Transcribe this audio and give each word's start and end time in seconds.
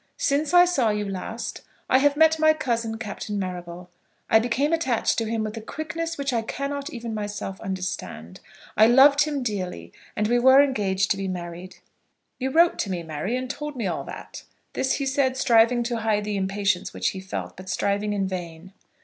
Since 0.17 0.51
I 0.51 0.65
saw 0.65 0.89
you 0.89 1.07
last, 1.07 1.61
I 1.87 1.99
have 1.99 2.17
met 2.17 2.39
my 2.39 2.53
cousin, 2.53 2.97
Captain 2.97 3.37
Marrable. 3.37 3.91
I 4.31 4.39
became 4.39 4.73
attached 4.73 5.15
to 5.19 5.25
him 5.29 5.43
with 5.43 5.55
a 5.57 5.61
quickness 5.61 6.17
which 6.17 6.33
I 6.33 6.41
cannot 6.41 6.89
even 6.89 7.13
myself 7.13 7.61
understand. 7.61 8.39
I 8.75 8.87
loved 8.87 9.25
him 9.25 9.43
dearly, 9.43 9.93
and 10.15 10.27
we 10.27 10.39
were 10.39 10.63
engaged 10.63 11.11
to 11.11 11.17
be 11.17 11.27
married." 11.27 11.75
"You 12.39 12.49
wrote 12.49 12.79
to 12.79 12.89
me, 12.89 13.03
Mary, 13.03 13.35
and 13.37 13.47
told 13.47 13.75
me 13.75 13.85
all 13.85 14.03
that." 14.05 14.41
This 14.73 14.93
he 14.93 15.05
said, 15.05 15.37
striving 15.37 15.83
to 15.83 15.97
hide 15.97 16.23
the 16.23 16.35
impatience 16.35 16.95
which 16.95 17.09
he 17.09 17.19
felt; 17.19 17.55
but 17.55 17.69
striving 17.69 18.11
in 18.13 18.27
vain. 18.27 18.73